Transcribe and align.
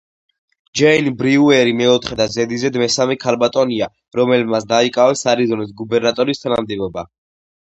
ჯეინ 0.79 1.09
ბრიუერი 1.17 1.75
მეოთხე 1.81 2.17
და 2.21 2.27
ზედიზედ 2.35 2.79
მესამე 2.85 3.17
ქალბატონია, 3.25 3.89
რომლებმაც 4.21 4.67
დაიკავეს 4.73 5.23
არიზონის 5.37 5.77
გუბერნატორის 5.85 6.45
თანამდებობა. 6.47 7.07